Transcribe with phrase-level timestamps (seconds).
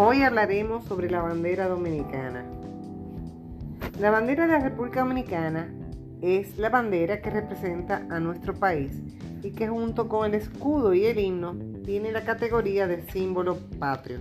[0.00, 2.44] Hoy hablaremos sobre la bandera dominicana.
[3.98, 5.74] La bandera de la República Dominicana
[6.22, 8.92] es la bandera que representa a nuestro país
[9.42, 14.20] y que junto con el escudo y el himno tiene la categoría de símbolo patrio.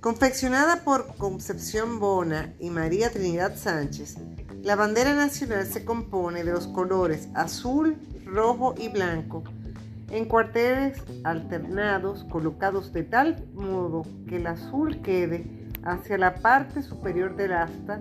[0.00, 4.16] Confeccionada por Concepción Bona y María Trinidad Sánchez,
[4.64, 9.44] la bandera nacional se compone de los colores azul, rojo y blanco
[10.10, 17.36] en cuarteles alternados colocados de tal modo que el azul quede hacia la parte superior
[17.36, 18.00] del asta,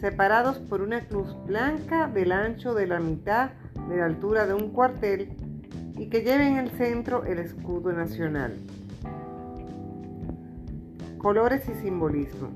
[0.00, 3.50] separados por una cruz blanca del ancho de la mitad
[3.88, 5.36] de la altura de un cuartel
[5.96, 8.56] y que lleve en el centro el escudo nacional.
[11.18, 12.50] Colores y simbolismo.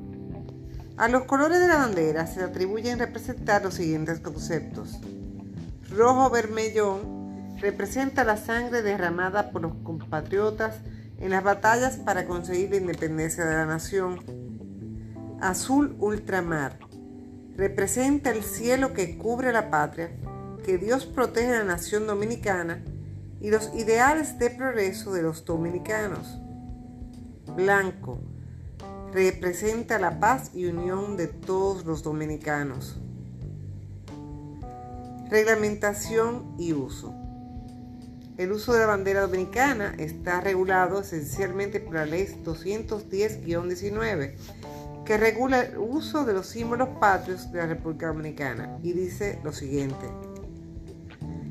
[0.96, 4.98] A los colores de la bandera se atribuyen representar los siguientes conceptos.
[5.90, 7.17] Rojo vermellón
[7.60, 10.77] representa la sangre derramada por los compatriotas
[11.19, 14.20] en las batallas para conseguir la independencia de la nación.
[15.41, 16.78] Azul ultramar
[17.56, 20.10] representa el cielo que cubre la patria,
[20.64, 22.84] que Dios protege a la nación dominicana
[23.41, 26.38] y los ideales de progreso de los dominicanos.
[27.56, 28.20] Blanco
[29.12, 33.00] representa la paz y unión de todos los dominicanos.
[35.30, 37.27] Reglamentación y uso.
[38.39, 44.34] El uso de la bandera dominicana está regulado esencialmente por la Ley 210-19,
[45.05, 49.53] que regula el uso de los símbolos patrios de la República Dominicana y dice lo
[49.53, 50.06] siguiente.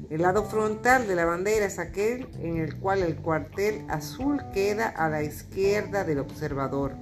[0.09, 4.87] El lado frontal de la bandera es aquel en el cual el cuartel azul queda
[4.87, 6.93] a la izquierda del observador.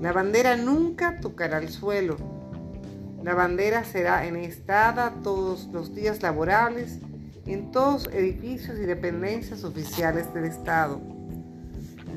[0.00, 2.16] La bandera nunca tocará el suelo.
[3.22, 7.00] La bandera será enestada todos los días laborables
[7.46, 11.00] en todos edificios y dependencias oficiales del Estado,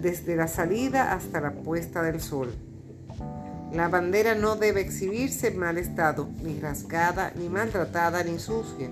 [0.02, 2.54] desde la salida hasta la puesta del sol.
[3.74, 8.90] La bandera no debe exhibirse en mal estado, ni rasgada, ni maltratada, ni sucia.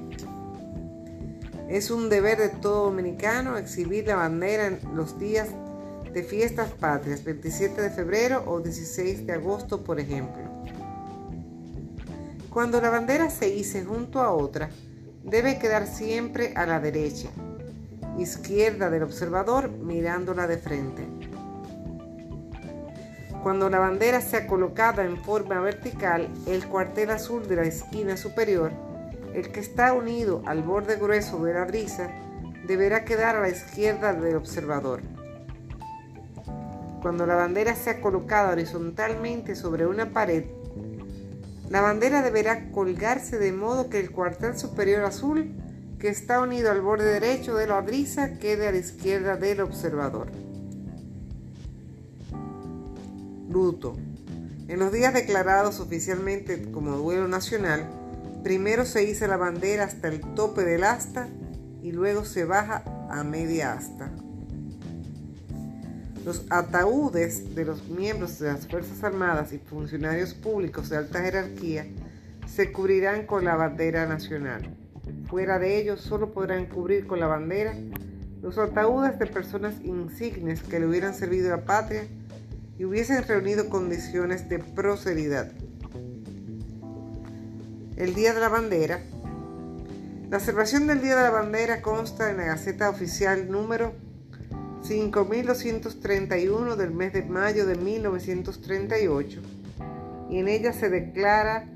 [1.67, 5.49] Es un deber de todo dominicano exhibir la bandera en los días
[6.13, 10.43] de fiestas patrias, 27 de febrero o 16 de agosto, por ejemplo.
[12.51, 14.69] Cuando la bandera se hice junto a otra,
[15.27, 17.27] debe quedar siempre a la derecha,
[18.17, 21.05] izquierda del observador mirándola de frente.
[23.43, 28.71] Cuando la bandera sea colocada en forma vertical, el cuartel azul de la esquina superior,
[29.33, 32.09] el que está unido al borde grueso de la brisa,
[32.65, 35.01] deberá quedar a la izquierda del observador.
[37.01, 40.45] Cuando la bandera sea colocada horizontalmente sobre una pared,
[41.69, 45.51] la bandera deberá colgarse de modo que el cuartel superior azul,
[45.99, 50.31] que está unido al borde derecho de la brisa, quede a la izquierda del observador.
[53.49, 53.95] Luto.
[54.67, 57.89] En los días declarados oficialmente como duelo nacional,
[58.43, 61.27] primero se iza la bandera hasta el tope del asta
[61.81, 64.11] y luego se baja a media asta.
[66.27, 71.87] Los ataúdes de los miembros de las Fuerzas Armadas y funcionarios públicos de alta jerarquía
[72.45, 74.75] se cubrirán con la bandera nacional.
[75.29, 77.73] Fuera de ellos solo podrán cubrir con la bandera
[78.41, 82.03] los ataúdes de personas insignes que le hubieran servido a la patria
[82.77, 85.49] y hubiesen reunido condiciones de prosperidad.
[87.95, 88.99] El Día de la Bandera.
[90.29, 93.93] La celebración del Día de la Bandera consta en la Gaceta Oficial número
[94.81, 99.41] 5231 del mes de mayo de 1938
[100.29, 101.69] y en ella se declara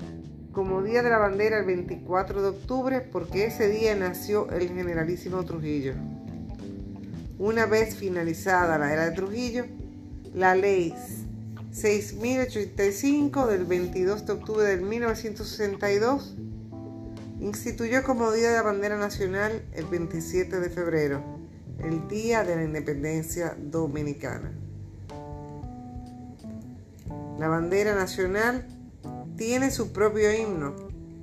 [0.52, 5.44] como Día de la Bandera el 24 de octubre porque ese día nació el generalísimo
[5.44, 5.94] Trujillo.
[7.38, 9.64] Una vez finalizada la era de Trujillo,
[10.34, 10.94] la ley
[11.72, 16.36] 6085 del 22 de octubre de 1962
[17.40, 21.41] instituyó como Día de la Bandera Nacional el 27 de febrero
[21.82, 24.52] el Día de la Independencia Dominicana.
[27.38, 28.66] La bandera nacional
[29.36, 30.74] tiene su propio himno,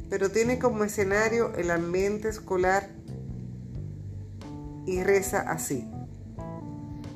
[0.09, 2.89] pero tiene como escenario el ambiente escolar
[4.85, 5.87] y reza así.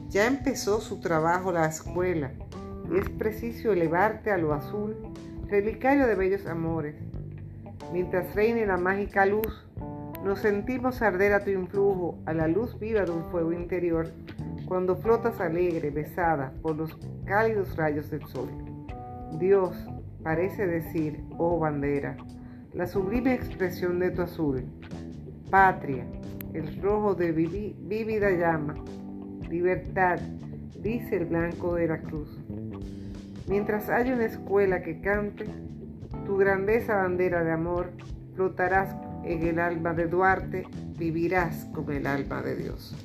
[0.10, 2.32] Ya empezó su trabajo la escuela
[2.90, 4.96] y es preciso elevarte a lo azul,
[5.48, 6.96] relicario de bellos amores,
[7.92, 9.66] mientras reine la mágica luz
[10.24, 14.08] nos sentimos arder a tu influjo, a la luz viva de un fuego interior,
[14.66, 18.50] cuando flotas alegre, besada por los cálidos rayos del sol.
[19.38, 19.76] Dios
[20.24, 22.16] parece decir, oh bandera,
[22.74, 24.64] la sublime expresión de tu azul.
[25.50, 26.06] Patria,
[26.54, 28.76] el rojo de vívida llama.
[29.50, 30.20] Libertad,
[30.80, 32.40] dice el blanco de la cruz.
[33.48, 35.46] Mientras haya una escuela que cante,
[36.26, 37.92] tu grandeza bandera de amor,
[38.36, 40.66] flotarás en el alma de Duarte,
[40.98, 42.96] vivirás con el alma de Dios.